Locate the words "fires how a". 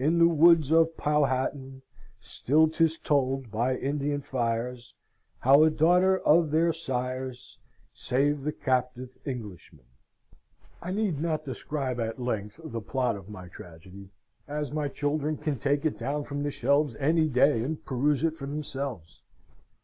4.20-5.70